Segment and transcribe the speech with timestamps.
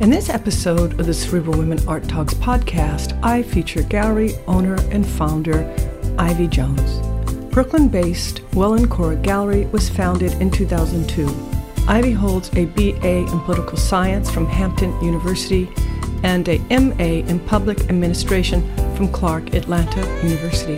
[0.00, 5.04] In this episode of the Cerebral Women Art Talks podcast, I feature gallery owner and
[5.04, 5.74] founder
[6.16, 7.00] Ivy Jones.
[7.52, 11.26] Brooklyn based Welancora Gallery was founded in 2002.
[11.88, 15.68] Ivy holds a BA in Political Science from Hampton University
[16.22, 18.62] and a MA in Public Administration
[18.94, 20.76] from Clark Atlanta University.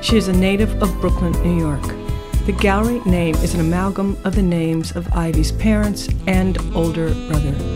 [0.00, 1.82] She is a native of Brooklyn, New York.
[2.46, 7.73] The gallery name is an amalgam of the names of Ivy's parents and older brother.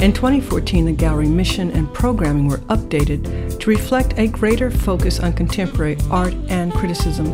[0.00, 5.34] In 2014, the gallery mission and programming were updated to reflect a greater focus on
[5.34, 7.26] contemporary art and criticism.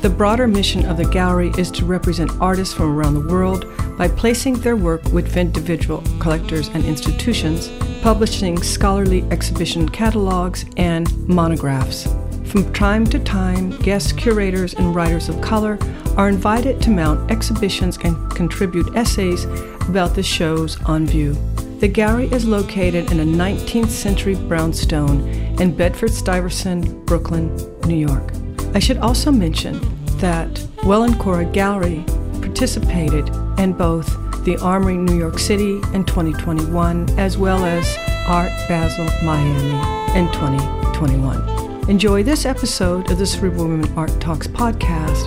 [0.00, 3.64] The broader mission of the gallery is to represent artists from around the world
[3.96, 7.70] by placing their work with individual collectors and institutions,
[8.02, 12.06] publishing scholarly exhibition catalogs, and monographs.
[12.44, 15.78] From time to time, guest curators and writers of color
[16.18, 19.44] are invited to mount exhibitions and contribute essays
[19.88, 21.34] about the shows on view.
[21.80, 25.28] The gallery is located in a 19th century brownstone
[25.60, 28.32] in Bedford Stuyvesant, Brooklyn, New York.
[28.74, 29.80] I should also mention
[30.18, 30.50] that
[30.84, 32.04] Welancora Gallery
[32.40, 34.06] participated in both
[34.44, 41.90] the Armory New York City in 2021 as well as Art Basel Miami in 2021.
[41.90, 45.26] Enjoy this episode of the Cerebral Women Art Talks podcast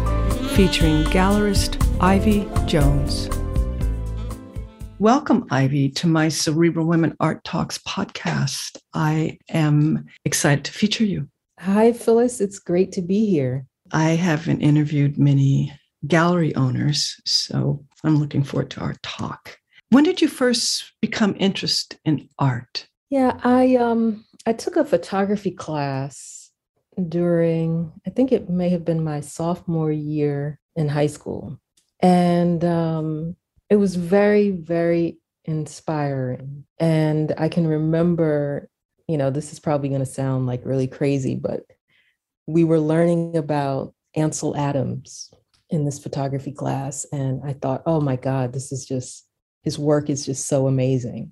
[0.55, 3.29] featuring gallerist Ivy Jones.
[4.99, 8.77] Welcome, Ivy, to my Cerebral Women Art Talks podcast.
[8.95, 11.29] I am excited to feature you.
[11.59, 12.41] Hi, Phyllis.
[12.41, 13.67] It's great to be here.
[13.91, 15.71] I haven't interviewed many
[16.07, 19.59] gallery owners, so I'm looking forward to our talk.
[19.91, 22.87] When did you first become interested in art?
[23.11, 26.49] Yeah, I um I took a photography class
[27.07, 31.59] during I think it may have been my sophomore year in high school.
[31.99, 33.35] And um
[33.69, 36.65] it was very, very inspiring.
[36.79, 38.69] And I can remember,
[39.07, 41.63] you know, this is probably going to sound like really crazy, but
[42.45, 45.31] we were learning about Ansel Adams
[45.69, 47.05] in this photography class.
[47.11, 49.27] And I thought, oh my God, this is just,
[49.63, 51.31] his work is just so amazing.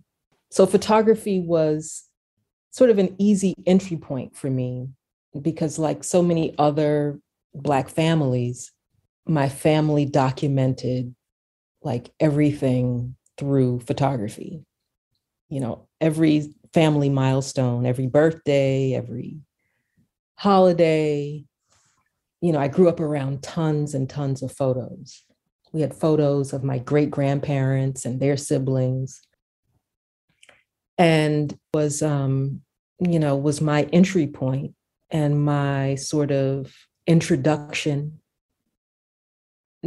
[0.51, 2.03] So photography was
[2.71, 4.89] sort of an easy entry point for me
[5.41, 7.19] because, like so many other
[7.53, 8.71] Black families,
[9.25, 11.15] my family documented
[11.85, 14.65] like everything through photography.
[15.49, 19.39] You know, every family milestone, every birthday, every
[20.35, 21.45] holiday.
[22.41, 25.23] You know, I grew up around tons and tons of photos.
[25.71, 29.21] We had photos of my great grandparents and their siblings.
[30.97, 32.61] And was um,
[32.99, 34.73] you know, was my entry point
[35.11, 36.73] and my sort of
[37.05, 38.19] introduction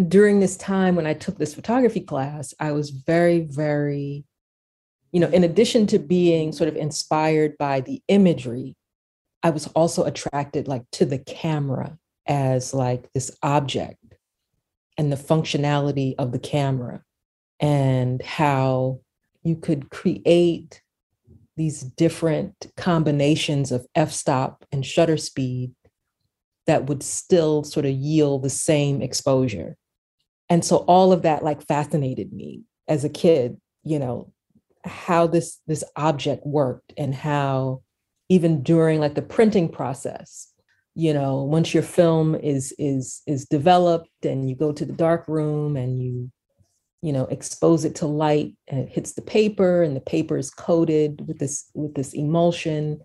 [0.06, 4.25] during this time when I took this photography class, I was very, very,
[5.12, 8.76] you know, in addition to being sort of inspired by the imagery,
[9.42, 13.98] I was also attracted like to the camera as like this object
[14.97, 17.03] and the functionality of the camera
[17.60, 19.00] and how
[19.42, 20.82] you could create
[21.56, 25.72] these different combinations of f-stop and shutter speed
[26.66, 29.77] that would still sort of yield the same exposure
[30.48, 34.33] and so all of that like fascinated me as a kid you know
[34.84, 37.83] how this this object worked and how
[38.28, 40.53] even during like the printing process
[40.95, 45.27] you know once your film is is is developed and you go to the dark
[45.28, 46.30] room and you
[47.03, 50.50] you know expose it to light and it hits the paper and the paper is
[50.50, 52.98] coated with this with this emulsion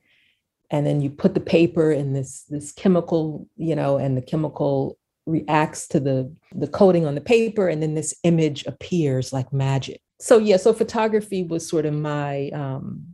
[0.72, 4.98] and then you put the paper in this this chemical you know and the chemical
[5.26, 10.02] reacts to the the coating on the paper and then this image appears like magic.
[10.20, 13.06] So yeah so photography was sort of my um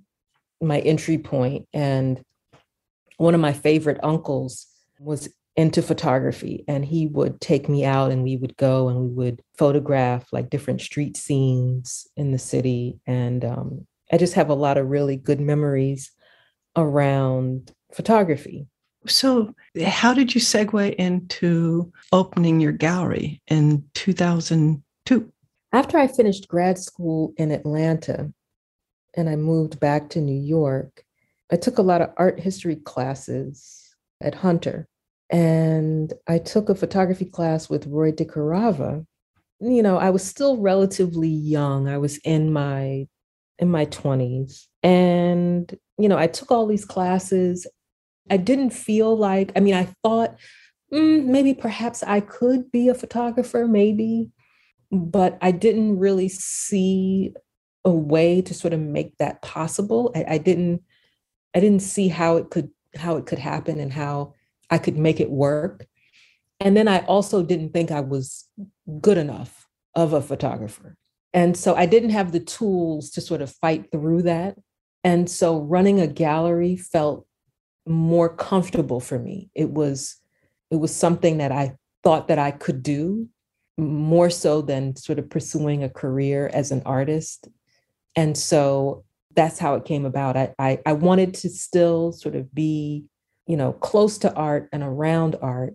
[0.61, 2.21] my entry point and
[3.17, 4.67] one of my favorite uncles
[4.99, 9.07] was into photography and he would take me out and we would go and we
[9.07, 14.53] would photograph like different street scenes in the city and um, i just have a
[14.53, 16.11] lot of really good memories
[16.77, 18.67] around photography
[19.09, 19.53] so
[19.85, 25.31] how did you segue into opening your gallery in 2002
[25.73, 28.31] after i finished grad school in atlanta
[29.15, 31.03] and i moved back to new york
[31.51, 34.87] i took a lot of art history classes at hunter
[35.29, 39.05] and I took a photography class with Roy DeCarava.
[39.59, 41.87] You know, I was still relatively young.
[41.87, 43.07] I was in my
[43.59, 44.67] in my 20s.
[44.83, 47.67] And, you know, I took all these classes.
[48.29, 50.37] I didn't feel like, I mean, I thought
[50.93, 54.29] mm, maybe perhaps I could be a photographer, maybe,
[54.91, 57.33] but I didn't really see
[57.85, 60.11] a way to sort of make that possible.
[60.15, 60.81] I, I didn't,
[61.55, 64.33] I didn't see how it could how it could happen and how
[64.69, 65.85] I could make it work.
[66.59, 68.47] And then I also didn't think I was
[68.99, 70.95] good enough of a photographer.
[71.33, 74.57] And so I didn't have the tools to sort of fight through that.
[75.03, 77.27] And so running a gallery felt
[77.89, 79.49] more comfortable for me.
[79.55, 80.15] It was
[80.71, 83.27] it was something that I thought that I could do
[83.77, 87.47] more so than sort of pursuing a career as an artist.
[88.15, 89.03] And so
[89.35, 90.37] that's how it came about.
[90.37, 93.05] I, I, I wanted to still sort of be
[93.49, 95.73] you know, close to art and around art.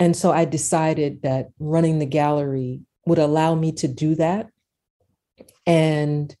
[0.00, 4.48] And so I decided that running the gallery would allow me to do that.
[5.64, 6.34] And,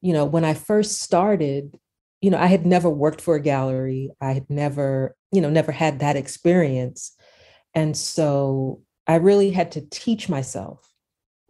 [0.00, 1.78] you know, when I first started,
[2.20, 4.10] you know, I had never worked for a gallery.
[4.20, 7.12] I had never, you know, never had that experience.
[7.74, 10.84] And so I really had to teach myself.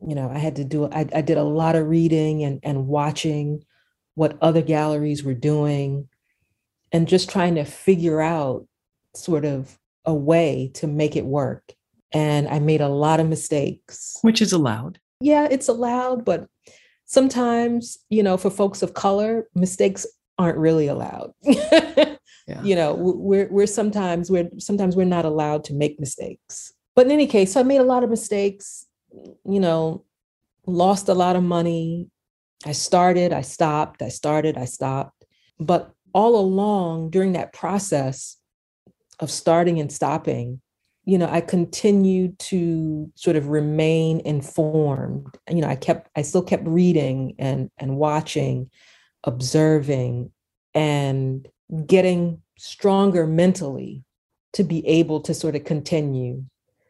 [0.07, 2.87] You know, I had to do, I, I did a lot of reading and, and
[2.87, 3.65] watching
[4.15, 6.09] what other galleries were doing
[6.93, 8.67] and just trying to figure out
[9.15, 11.73] sort of a way to make it work.
[12.13, 14.19] And I made a lot of mistakes.
[14.23, 14.99] Which is allowed.
[15.21, 16.49] Yeah, it's allowed, but
[17.07, 20.07] sometimes, you know, for folks of color, mistakes
[20.39, 21.33] aren't really allowed.
[21.43, 22.63] yeah.
[22.63, 26.73] You know, we're we're sometimes we're sometimes we're not allowed to make mistakes.
[26.95, 28.87] But in any case, so I made a lot of mistakes,
[29.45, 30.05] you know,
[30.67, 32.09] lost a lot of money.
[32.67, 35.25] I started, I stopped, I started, I stopped.
[35.61, 38.37] But all along during that process
[39.21, 40.61] of starting and stopping,
[41.05, 45.39] you know, I continued to sort of remain informed.
[45.49, 48.71] You know, I kept, I still kept reading and and watching,
[49.25, 50.31] observing,
[50.75, 51.49] and
[51.87, 54.05] getting stronger mentally
[54.53, 56.45] to be able to sort of continue.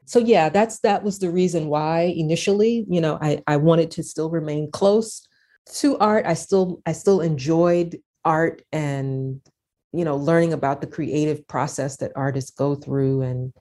[0.05, 4.03] So yeah, that's that was the reason why initially, you know, I, I wanted to
[4.03, 5.27] still remain close
[5.75, 6.25] to art.
[6.25, 9.41] I still I still enjoyed art and
[9.93, 13.53] you know learning about the creative process that artists go through and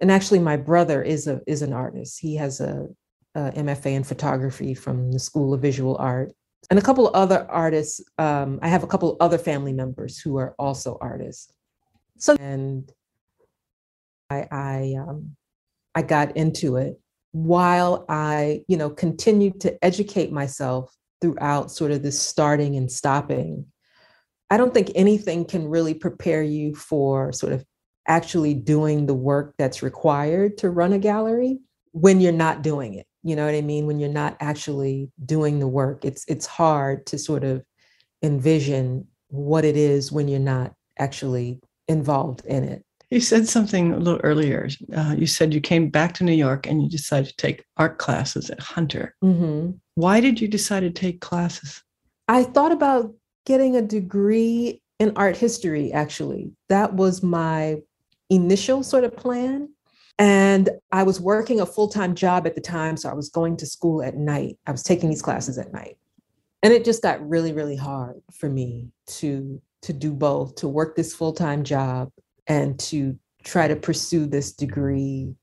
[0.00, 2.86] and actually my brother is a is an artist he has a,
[3.34, 6.32] a mfa in photography from the school of visual art
[6.68, 10.18] and a couple of other artists um, i have a couple of other family members
[10.18, 11.52] who are also artists
[12.18, 12.92] so and
[14.30, 15.36] i i um,
[15.94, 17.00] i got into it
[17.32, 23.66] while i you know continued to educate myself throughout sort of this starting and stopping.
[24.48, 27.64] I don't think anything can really prepare you for sort of
[28.08, 31.58] actually doing the work that's required to run a gallery
[31.92, 33.06] when you're not doing it.
[33.22, 33.86] You know what I mean?
[33.86, 37.62] When you're not actually doing the work, it's it's hard to sort of
[38.22, 42.84] envision what it is when you're not actually involved in it.
[43.10, 44.68] You said something a little earlier.
[44.94, 47.98] Uh, you said you came back to New York and you decided to take art
[47.98, 49.16] classes at Hunter.
[49.24, 49.72] Mm-hmm.
[49.96, 51.82] Why did you decide to take classes?
[52.28, 53.12] I thought about
[53.46, 56.52] getting a degree in art history, actually.
[56.68, 57.78] That was my
[58.28, 59.70] initial sort of plan.
[60.20, 62.98] And I was working a full time job at the time.
[62.98, 64.58] So I was going to school at night.
[64.66, 65.96] I was taking these classes at night.
[66.62, 70.94] And it just got really, really hard for me to, to do both, to work
[70.94, 72.10] this full time job
[72.46, 75.34] and to try to pursue this degree,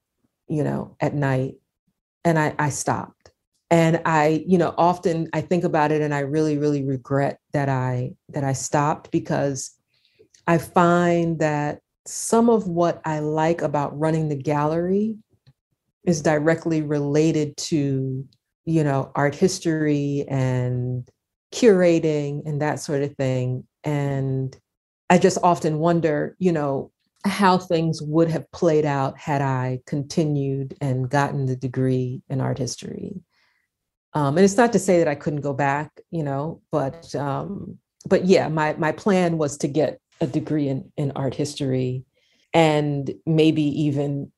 [0.48, 1.55] you know, at night.
[2.24, 3.31] And I, I stopped.
[3.72, 7.67] And I, you know, often I think about it and I really, really regret that
[7.67, 9.72] I that I stopped because
[10.46, 15.15] I find that some of what I like about running the gallery
[16.05, 18.25] is directly related to,
[18.65, 21.07] you know, art history and
[21.53, 23.65] curating and that sort of thing.
[23.83, 24.57] And
[25.09, 26.91] I just often wonder, you know,
[27.25, 32.57] how things would have played out had I continued and gotten the degree in art
[32.57, 33.21] history.
[34.13, 37.77] Um, and it's not to say that I couldn't go back, you know, but um,
[38.07, 42.03] but yeah, my my plan was to get a degree in in art history,
[42.53, 44.31] and maybe even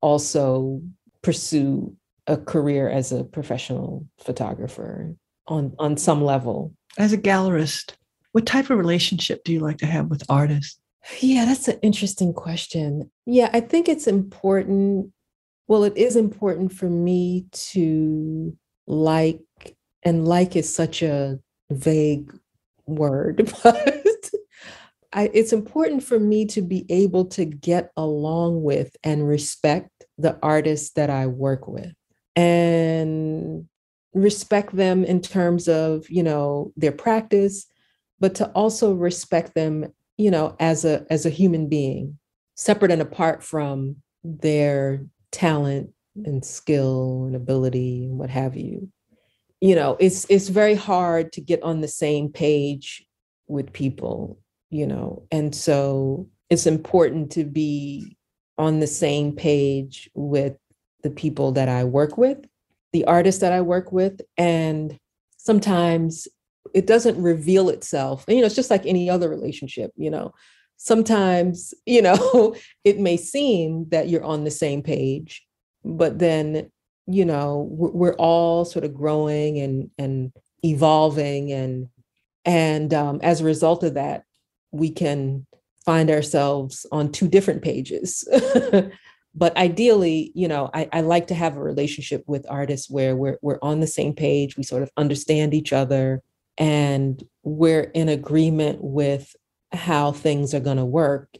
[0.00, 0.82] also
[1.22, 1.94] pursue
[2.26, 5.14] a career as a professional photographer
[5.46, 6.72] on on some level.
[6.96, 7.94] As a gallerist
[8.32, 10.78] what type of relationship do you like to have with artists?
[11.20, 13.10] Yeah that's an interesting question.
[13.26, 15.12] Yeah i think it's important
[15.66, 18.56] well it is important for me to
[18.86, 19.40] like
[20.02, 21.38] and like is such a
[21.70, 22.32] vague
[22.86, 24.06] word but
[25.12, 30.38] I, it's important for me to be able to get along with and respect the
[30.42, 31.92] artists that I work with
[32.36, 33.66] and
[34.12, 37.66] respect them in terms of, you know, their practice,
[38.20, 42.18] but to also respect them, you know, as a as a human being,
[42.54, 45.90] separate and apart from their talent
[46.24, 48.90] and skill and ability and what have you.
[49.60, 53.06] You know, it's it's very hard to get on the same page
[53.46, 54.38] with people
[54.70, 58.16] you know and so it's important to be
[58.56, 60.56] on the same page with
[61.02, 62.38] the people that I work with,
[62.92, 64.98] the artists that I work with, and
[65.36, 66.26] sometimes
[66.74, 68.24] it doesn't reveal itself.
[68.28, 70.32] You know, it's just like any other relationship, you know.
[70.76, 75.46] Sometimes, you know, it may seem that you're on the same page,
[75.84, 76.70] but then,
[77.06, 80.32] you know, we're, all sort of growing and and
[80.64, 81.88] evolving and
[82.44, 84.24] and um, as a result of that,
[84.70, 85.46] we can
[85.84, 88.26] find ourselves on two different pages.
[89.34, 93.38] but ideally, you know, I, I, like to have a relationship with artists where we're
[93.40, 96.22] we're on the same page, we sort of understand each other,
[96.58, 99.34] and we're in agreement with
[99.72, 101.36] how things are going to work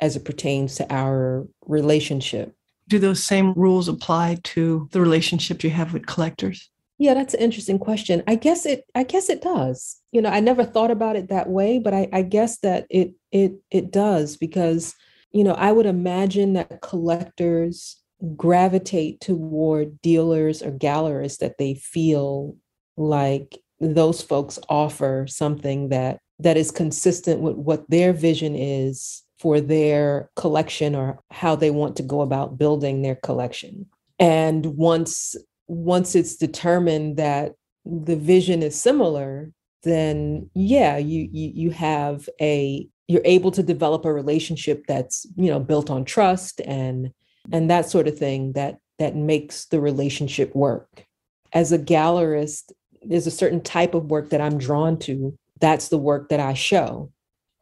[0.00, 2.54] as it pertains to our relationship.
[2.86, 6.70] Do those same rules apply to the relationship you have with collectors?
[6.98, 8.22] Yeah, that's an interesting question.
[8.26, 9.97] I guess it I guess it does.
[10.12, 13.12] You know, I never thought about it that way, but I, I guess that it
[13.30, 14.94] it it does because,
[15.32, 17.96] you know, I would imagine that collectors
[18.36, 22.56] gravitate toward dealers or gallerists that they feel
[22.96, 29.60] like those folks offer something that that is consistent with what their vision is for
[29.60, 33.86] their collection or how they want to go about building their collection.
[34.18, 35.36] And once
[35.68, 37.52] once it's determined that
[37.84, 44.04] the vision is similar, then yeah, you you you have a you're able to develop
[44.04, 47.12] a relationship that's you know built on trust and
[47.52, 51.04] and that sort of thing that that makes the relationship work.
[51.52, 55.36] As a gallerist, there's a certain type of work that I'm drawn to.
[55.60, 57.10] That's the work that I show.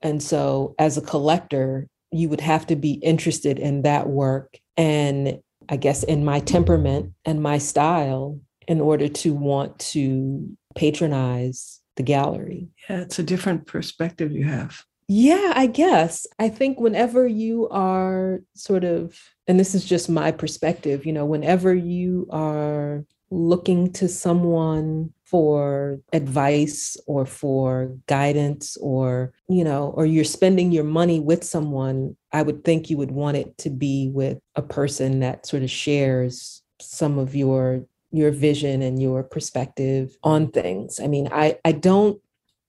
[0.03, 5.41] And so as a collector, you would have to be interested in that work and
[5.69, 12.03] I guess, in my temperament and my style in order to want to patronize the
[12.03, 12.69] gallery.
[12.89, 14.85] Yeah, it's a different perspective you have.
[15.09, 16.27] Yeah, I guess.
[16.39, 21.25] I think whenever you are sort of, and this is just my perspective, you know,
[21.25, 30.07] whenever you are looking to someone for advice or for guidance or you know or
[30.07, 34.09] you're spending your money with someone i would think you would want it to be
[34.15, 40.17] with a person that sort of shares some of your your vision and your perspective
[40.23, 42.21] on things i mean i i don't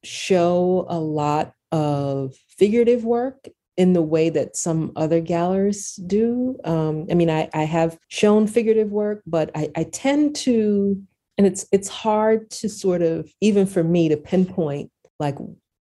[0.04, 6.58] show a lot of figurative work in the way that some other gallerists do.
[6.64, 11.00] Um, I mean, I, I have shown figurative work, but I, I tend to,
[11.38, 15.38] and it's it's hard to sort of even for me to pinpoint like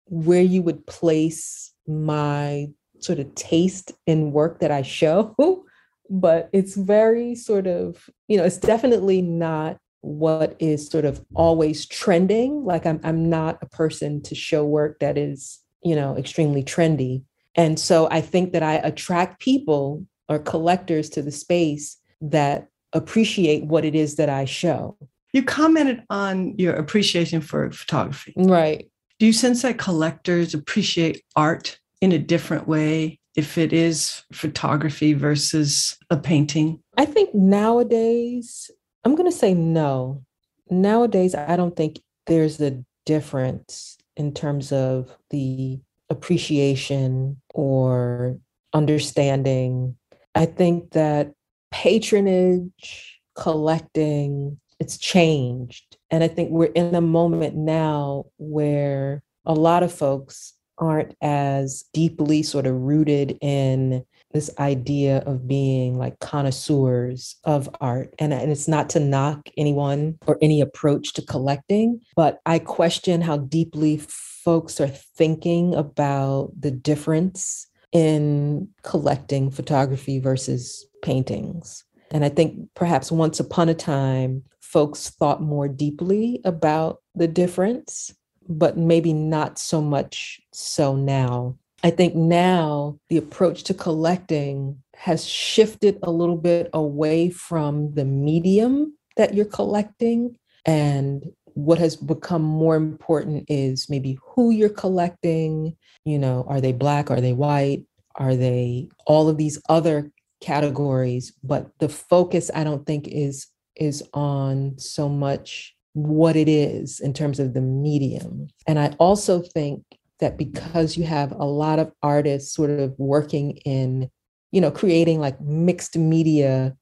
[0.07, 2.69] where you would place my
[3.01, 5.35] sort of taste in work that I show.
[6.11, 11.87] but it's very sort of, you know, it's definitely not what is sort of always
[11.87, 12.65] trending.
[12.65, 17.23] Like I'm I'm not a person to show work that is, you know, extremely trendy.
[17.57, 23.65] And so I think that I attract people or collectors to the space that appreciate
[23.65, 24.97] what it is that I show.
[25.33, 28.33] You commented on your appreciation for photography.
[28.37, 28.91] Right.
[29.19, 35.13] Do you sense that collectors appreciate art in a different way if it is photography
[35.13, 36.81] versus a painting?
[36.97, 38.71] I think nowadays,
[39.05, 40.25] I'm going to say no.
[40.71, 45.79] Nowadays, I don't think there's a difference in terms of the
[46.09, 48.39] appreciation or
[48.73, 49.97] understanding.
[50.35, 51.33] I think that
[51.71, 55.97] patronage, collecting, it's changed.
[56.11, 61.85] And I think we're in a moment now where a lot of folks aren't as
[61.93, 68.13] deeply sort of rooted in this idea of being like connoisseurs of art.
[68.19, 73.23] And, and it's not to knock anyone or any approach to collecting, but I question
[73.23, 81.85] how deeply folks are thinking about the difference in collecting photography versus paintings.
[82.11, 88.15] And I think perhaps once upon a time, folks thought more deeply about the difference,
[88.49, 91.57] but maybe not so much so now.
[91.83, 98.05] I think now the approach to collecting has shifted a little bit away from the
[98.05, 100.37] medium that you're collecting.
[100.65, 105.77] And what has become more important is maybe who you're collecting.
[106.05, 107.11] You know, are they Black?
[107.11, 107.85] Are they white?
[108.17, 110.11] Are they all of these other
[110.41, 111.33] categories?
[111.45, 117.15] But the focus, I don't think, is is on so much what it is in
[117.15, 118.49] terms of the medium.
[118.67, 119.83] And I also think
[120.21, 124.11] that because you have a lot of artists sort of working in,
[124.53, 126.77] you know, creating like mixed media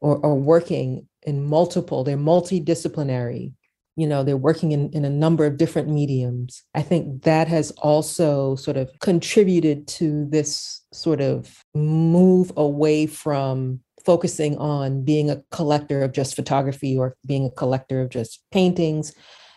[0.00, 3.52] or, or working in multiple, they're multidisciplinary,
[3.96, 6.62] you know, they're working in, in a number of different mediums.
[6.72, 13.80] I think that has also sort of contributed to this sort of move away from
[14.04, 19.14] focusing on being a collector of just photography or being a collector of just paintings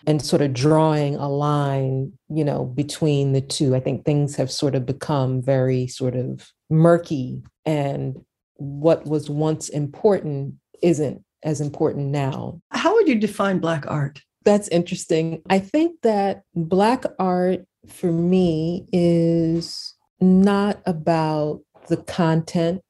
[0.08, 3.75] and sort of drawing a line, you know, between the two.
[3.75, 8.24] I think things have sort of become very sort of murky and
[8.58, 12.62] what was once important isn't as important now.
[12.72, 14.22] How would you define Black art?
[14.44, 15.42] That's interesting.
[15.50, 22.82] I think that Black art for me is not about the content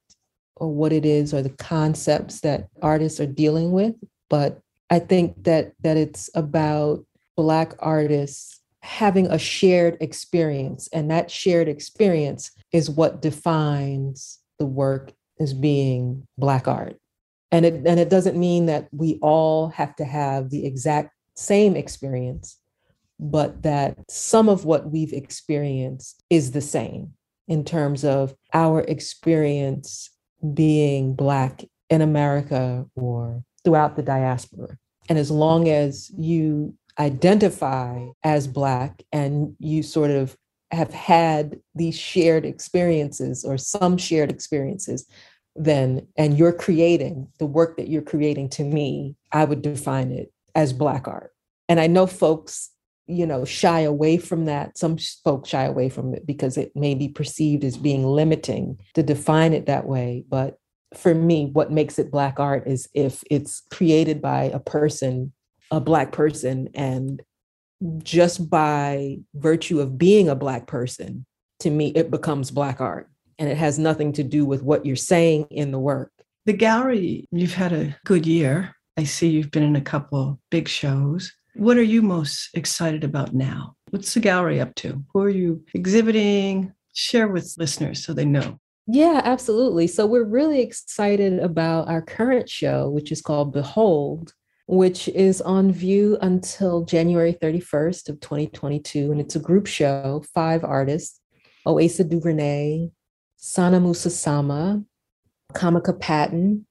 [0.57, 3.95] or what it is or the concepts that artists are dealing with,
[4.29, 4.59] but
[4.89, 11.67] I think that that it's about black artists having a shared experience and that shared
[11.67, 16.97] experience is what defines the work as being black art.
[17.51, 21.75] And it and it doesn't mean that we all have to have the exact same
[21.75, 22.57] experience,
[23.19, 27.13] but that some of what we've experienced is the same
[27.47, 30.09] in terms of our experience
[30.53, 34.77] being Black in America or throughout the diaspora.
[35.09, 40.35] And as long as you identify as Black and you sort of
[40.71, 45.05] have had these shared experiences or some shared experiences,
[45.55, 50.31] then, and you're creating the work that you're creating to me, I would define it
[50.53, 51.31] as Black art.
[51.69, 52.71] And I know folks,
[53.07, 54.77] you know, shy away from that.
[54.77, 59.03] Some folks shy away from it because it may be perceived as being limiting to
[59.03, 60.23] define it that way.
[60.27, 60.57] But
[60.93, 65.33] for me, what makes it Black art is if it's created by a person,
[65.71, 67.21] a Black person, and
[67.99, 71.25] just by virtue of being a Black person,
[71.59, 73.09] to me, it becomes Black art.
[73.37, 76.11] And it has nothing to do with what you're saying in the work.
[76.45, 78.75] The gallery, you've had a good year.
[78.97, 81.33] I see you've been in a couple big shows.
[81.55, 83.75] What are you most excited about now?
[83.89, 85.01] What's the gallery up to?
[85.13, 86.73] Who are you exhibiting?
[86.93, 88.59] Share with listeners so they know.
[88.87, 89.87] Yeah, absolutely.
[89.87, 94.33] So we're really excited about our current show, which is called Behold,
[94.67, 99.11] which is on view until January 31st of 2022.
[99.11, 101.21] And it's a group show, five artists,
[101.65, 102.91] Oasa DuVerney,
[103.37, 104.85] Sana Musasama,
[105.53, 106.65] Kamika Patton,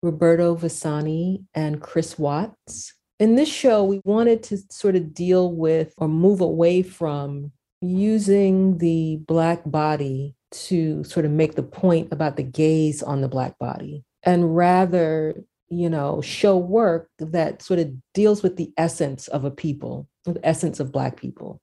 [0.00, 2.95] Roberto Visani, and Chris Watts.
[3.18, 8.78] In this show, we wanted to sort of deal with or move away from using
[8.78, 13.58] the Black body to sort of make the point about the gaze on the Black
[13.58, 15.34] body and rather,
[15.68, 20.38] you know, show work that sort of deals with the essence of a people, the
[20.42, 21.60] essence of Black people.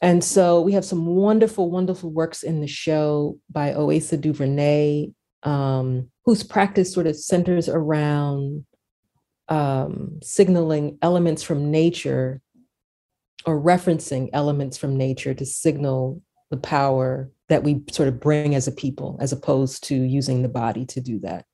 [0.00, 6.10] And so we have some wonderful, wonderful works in the show by Oasa DuVerney, um,
[6.24, 8.64] whose practice sort of centers around
[9.48, 12.40] um, signaling elements from nature
[13.44, 18.66] or referencing elements from nature to signal the power that we sort of bring as
[18.66, 21.44] a people, as opposed to using the body to do that.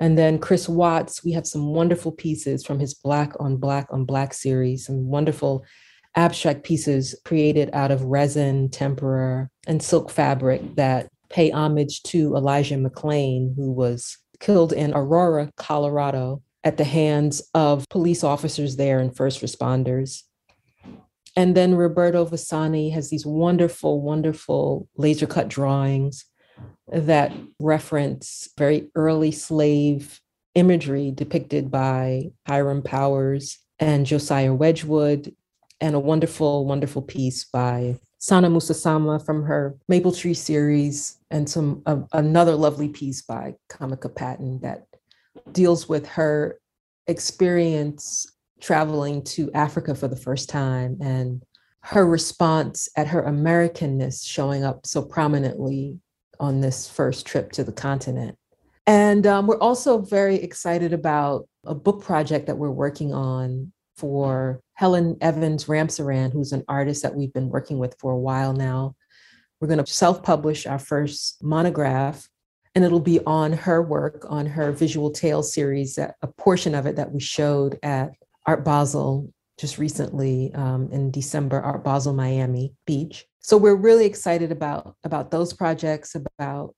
[0.00, 4.04] And then Chris Watts, we have some wonderful pieces from his Black on Black on
[4.04, 5.64] Black series, some wonderful
[6.16, 12.74] abstract pieces created out of resin, tempera, and silk fabric that pay homage to Elijah
[12.76, 19.16] McClain, who was killed in Aurora, Colorado, at the hands of police officers there and
[19.16, 20.22] first responders.
[21.34, 26.24] And then Roberto Visani has these wonderful, wonderful laser cut drawings
[26.88, 30.20] that reference very early slave
[30.54, 35.34] imagery depicted by Hiram Powers and Josiah Wedgwood,
[35.80, 41.82] and a wonderful, wonderful piece by Sana Musasama from her Maple Tree series, and some
[41.86, 44.86] uh, another lovely piece by Kamika Patton that
[45.50, 46.58] deals with her
[47.06, 48.26] experience
[48.60, 51.42] traveling to Africa for the first time and
[51.80, 55.98] her response at her Americanness showing up so prominently
[56.38, 58.36] on this first trip to the continent.
[58.86, 64.60] And um, we're also very excited about a book project that we're working on for
[64.74, 68.94] Helen Evans Ramsaran, who's an artist that we've been working with for a while now.
[69.60, 72.28] We're going to self publish our first monograph,
[72.74, 76.86] and it'll be on her work, on her visual tales series, that, a portion of
[76.86, 78.12] it that we showed at
[78.46, 83.26] Art Basel just recently um, in December, Art Basel Miami Beach.
[83.40, 86.74] So we're really excited about, about those projects, about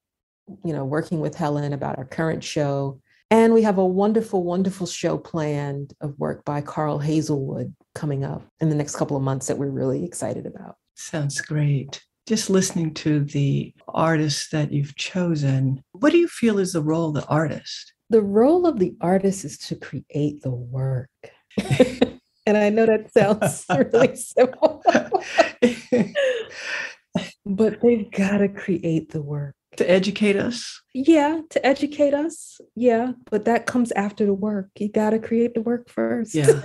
[0.63, 3.01] you know working with Helen about our current show.
[3.31, 8.43] And we have a wonderful, wonderful show planned of work by Carl Hazelwood coming up
[8.61, 10.77] in the next couple of months that we're really excited about.
[10.95, 16.73] Sounds great just listening to the artists that you've chosen, what do you feel is
[16.73, 17.93] the role of the artist?
[18.11, 21.11] The role of the artist is to create the work.
[22.47, 24.83] and I know that sounds really simple,
[27.45, 29.55] but they've got to create the work.
[29.77, 30.81] To educate us?
[30.95, 32.61] Yeah, to educate us.
[32.77, 34.69] Yeah, but that comes after the work.
[34.79, 36.35] You got to create the work first.
[36.35, 36.63] Yeah.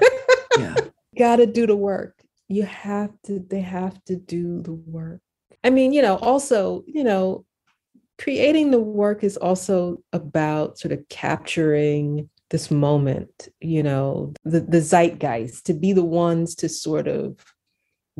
[0.57, 0.75] Yeah.
[1.17, 2.15] got to do the work.
[2.47, 5.21] You have to, they have to do the work.
[5.63, 7.45] I mean, you know, also, you know,
[8.17, 14.81] creating the work is also about sort of capturing this moment, you know, the, the
[14.81, 17.37] zeitgeist, to be the ones to sort of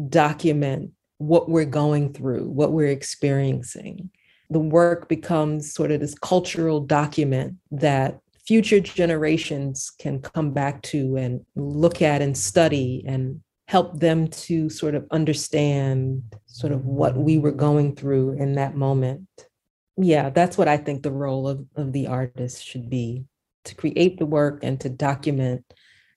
[0.10, 4.10] document what we're going through, what we're experiencing.
[4.49, 11.17] The work becomes sort of this cultural document that future generations can come back to
[11.17, 16.23] and look at and study and help them to sort of understand
[16.60, 19.28] sort of what we were going through in that moment.
[19.95, 23.24] Yeah, that's what I think the role of, of the artist should be
[23.63, 25.63] to create the work and to document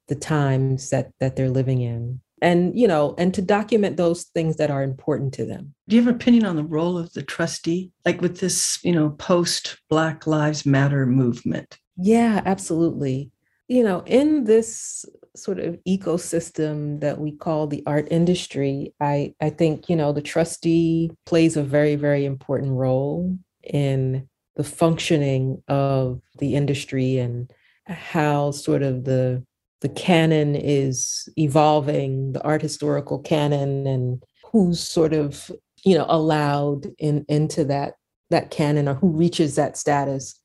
[0.08, 2.20] the times that that they're living in.
[2.40, 5.74] And you know and to document those things that are important to them.
[5.88, 7.92] Do you have an opinion on the role of the trustee?
[8.04, 11.78] Like with this you know post black lives matter movement?
[11.96, 13.30] Yeah absolutely
[13.72, 15.04] you know in this
[15.34, 20.22] sort of ecosystem that we call the art industry, I, I think, you know, the
[20.22, 27.50] trustee plays a very, very important role in the functioning of the industry and
[27.86, 29.44] how sort of the
[29.80, 35.50] the canon is evolving, the art historical canon, and who's sort of
[35.84, 37.94] you know allowed in into that
[38.30, 40.38] that canon or who reaches that status.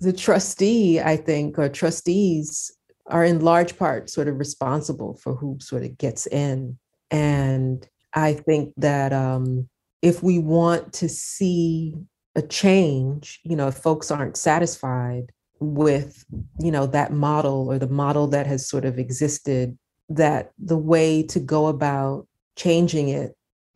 [0.00, 2.70] The trustee, I think, or trustees
[3.06, 6.78] are in large part sort of responsible for who sort of gets in.
[7.10, 9.68] And I think that um,
[10.02, 11.94] if we want to see
[12.34, 16.24] a change, you know, if folks aren't satisfied with,
[16.60, 19.78] you know, that model or the model that has sort of existed,
[20.08, 22.26] that the way to go about
[22.56, 23.34] changing it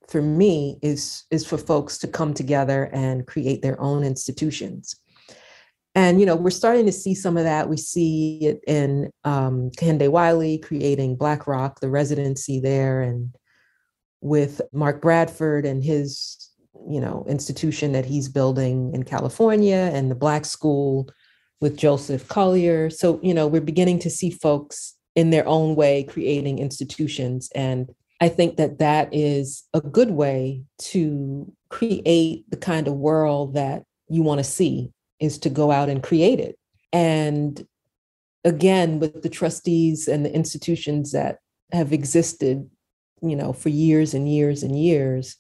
[0.09, 4.97] for me is is for folks to come together and create their own institutions
[5.95, 7.69] and you know, we're starting to see some of that.
[7.69, 13.35] We see it in um, Kehinde Wiley creating Black Rock, the residency there, and
[14.21, 16.51] with Mark Bradford and his,
[16.89, 21.09] you know, institution that he's building in California, and the Black School
[21.61, 22.93] with Joseph Cuillier.
[22.93, 27.91] So you know, we're beginning to see folks in their own way creating institutions, and
[28.21, 33.85] I think that that is a good way to create the kind of world that
[34.09, 36.59] you want to see is to go out and create it.
[36.93, 37.67] And
[38.45, 41.39] again, with the trustees and the institutions that
[41.73, 42.69] have existed,
[43.21, 45.37] you know, for years and years and years,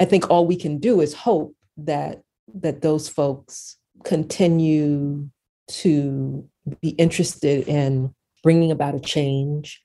[0.00, 2.22] I think all we can do is hope that
[2.54, 5.28] that those folks continue
[5.68, 6.48] to
[6.80, 9.82] be interested in bringing about a change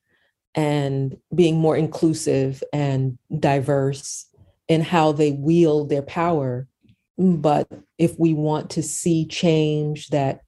[0.56, 4.26] and being more inclusive and diverse
[4.68, 6.68] in how they wield their power
[7.18, 10.42] but if we want to see change that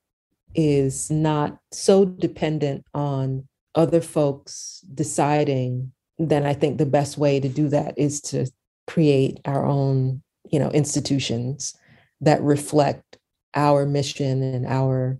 [0.55, 7.49] is not so dependent on other folks deciding, then I think the best way to
[7.49, 8.47] do that is to
[8.87, 11.75] create our own, you know, institutions
[12.21, 13.17] that reflect
[13.55, 15.17] our mission and our,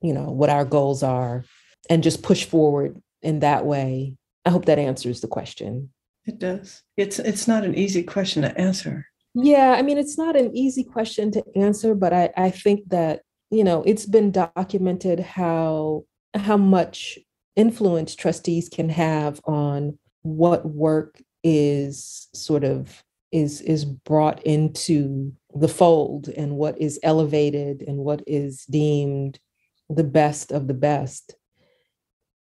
[0.00, 1.44] you know, what our goals are
[1.90, 4.16] and just push forward in that way.
[4.44, 5.90] I hope that answers the question.
[6.24, 6.82] It does.
[6.96, 9.06] It's it's not an easy question to answer.
[9.38, 13.20] Yeah, I mean, it's not an easy question to answer, but I, I think that,
[13.50, 17.18] you know, it's been documented how how much
[17.54, 25.68] influence trustees can have on what work is sort of is is brought into the
[25.68, 29.38] fold and what is elevated and what is deemed
[29.90, 31.34] the best of the best.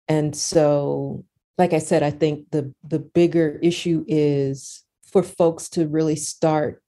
[0.10, 1.24] And so
[1.58, 6.82] like I said, I think the the bigger issue is for folks to really start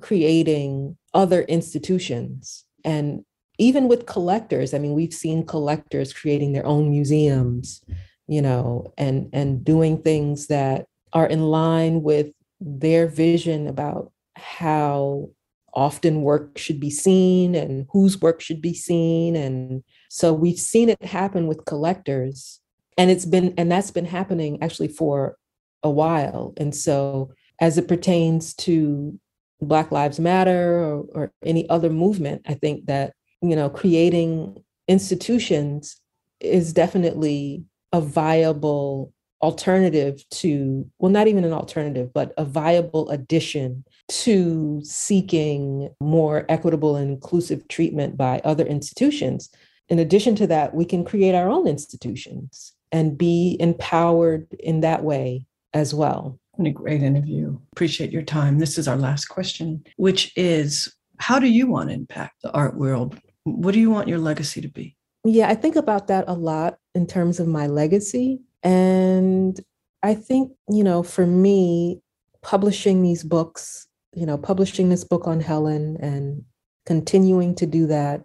[0.00, 2.64] creating other institutions.
[2.84, 3.24] And
[3.58, 7.84] even with collectors i mean we've seen collectors creating their own museums
[8.26, 15.28] you know and and doing things that are in line with their vision about how
[15.74, 19.34] often work should be seen and whose work should be seen.
[19.34, 22.60] And so we've seen it happen with collectors
[22.98, 25.36] and it's been and that's been happening actually for
[25.82, 26.52] a while.
[26.58, 29.18] And so as it pertains to
[29.60, 36.00] Black Lives Matter or, or any other movement, I think that, you know, creating institutions
[36.40, 43.84] is definitely a viable alternative to, well, not even an alternative, but a viable addition
[44.08, 49.50] to seeking more equitable and inclusive treatment by other institutions.
[49.88, 55.04] In addition to that, we can create our own institutions and be empowered in that
[55.04, 56.40] way as well.
[56.58, 57.58] And a great interview.
[57.72, 58.58] Appreciate your time.
[58.58, 62.76] This is our last question, which is how do you want to impact the art
[62.76, 63.18] world?
[63.44, 64.96] What do you want your legacy to be?
[65.24, 68.40] Yeah, I think about that a lot in terms of my legacy.
[68.62, 69.58] And
[70.02, 72.00] I think, you know, for me,
[72.42, 76.44] publishing these books, you know, publishing this book on Helen and
[76.86, 78.22] continuing to do that,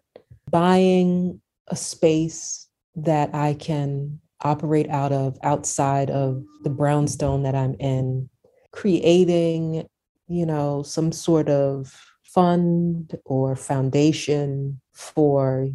[0.49, 7.75] buying a space that I can operate out of outside of the brownstone that I'm
[7.79, 8.29] in,
[8.71, 9.87] creating,
[10.27, 15.69] you know, some sort of fund or foundation for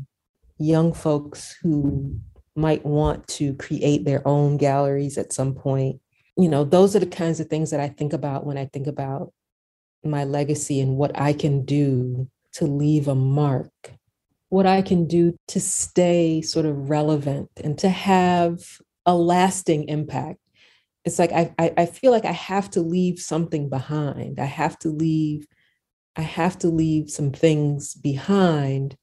[0.58, 2.18] young folks who
[2.54, 6.00] might want to create their own galleries at some point.
[6.36, 8.86] You know, those are the kinds of things that I think about when I think
[8.86, 9.32] about
[10.04, 13.70] my legacy and what I can do to leave a mark
[14.52, 18.60] what I can do to stay sort of relevant and to have
[19.06, 20.40] a lasting impact.
[21.06, 24.38] It's like I, I, feel like I have to leave something behind.
[24.38, 25.46] I have to leave,
[26.16, 28.94] I have to leave some things behind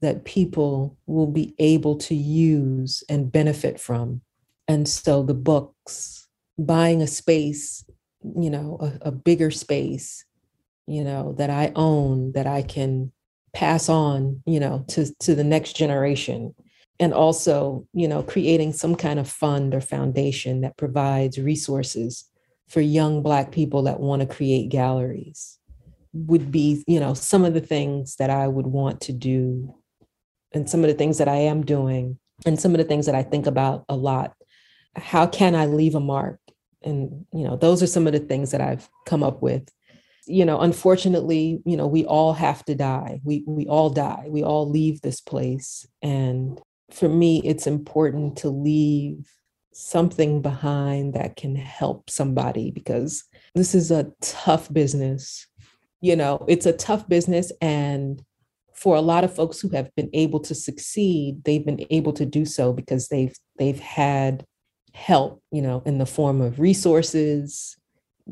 [0.00, 4.22] that people will be able to use and benefit from.
[4.66, 6.26] And so the books,
[6.58, 7.84] buying a space,
[8.24, 10.24] you know, a, a bigger space,
[10.88, 13.12] you know, that I own, that I can
[13.52, 16.54] pass on you know to to the next generation.
[16.98, 22.30] And also you know creating some kind of fund or foundation that provides resources
[22.68, 25.58] for young black people that want to create galleries
[26.12, 29.74] would be you know some of the things that i would want to do
[30.52, 33.14] and some of the things that i am doing and some of the things that
[33.14, 34.34] i think about a lot.
[34.96, 36.38] How can i leave a mark?
[36.82, 39.68] And you know those are some of the things that i've come up with
[40.26, 43.20] you know unfortunately you know we all have to die.
[43.24, 44.26] We we all die.
[44.28, 45.86] We all leave this place.
[46.02, 49.30] And for me it's important to leave
[49.72, 55.46] something behind that can help somebody because this is a tough business.
[56.00, 57.52] You know it's a tough business.
[57.60, 58.22] And
[58.74, 62.24] for a lot of folks who have been able to succeed they've been able to
[62.24, 64.42] do so because they've they've had
[64.92, 67.76] help you know in the form of resources.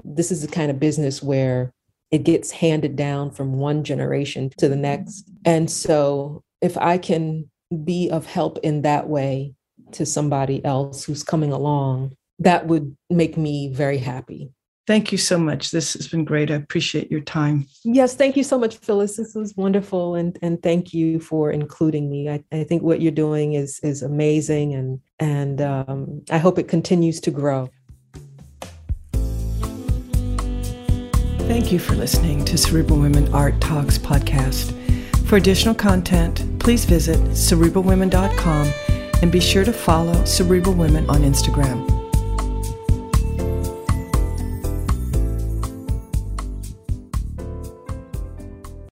[0.05, 1.73] This is the kind of business where
[2.11, 5.31] it gets handed down from one generation to the next.
[5.45, 7.51] And so if I can
[7.85, 9.55] be of help in that way
[9.93, 14.51] to somebody else who's coming along, that would make me very happy.
[14.87, 15.71] Thank you so much.
[15.71, 16.51] This has been great.
[16.51, 17.67] I appreciate your time.
[17.85, 19.19] Yes, thank you so much, Phyllis.
[19.19, 22.31] This was wonderful, and and thank you for including me.
[22.31, 26.69] I, I think what you're doing is is amazing, and and um, I hope it
[26.69, 27.69] continues to grow.
[31.49, 34.75] Thank you for listening to Cerebral Women Art Talks podcast.
[35.27, 38.73] For additional content, please visit cerebralwomen.com
[39.23, 41.98] and be sure to follow Cerebral Women on Instagram.